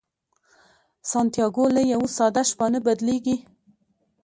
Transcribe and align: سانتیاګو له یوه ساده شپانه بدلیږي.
سانتیاګو 1.11 1.65
له 1.75 1.81
یوه 1.93 2.07
ساده 2.17 2.41
شپانه 2.49 2.79
بدلیږي. 2.85 3.35